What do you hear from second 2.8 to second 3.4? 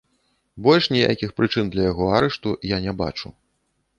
не бачу.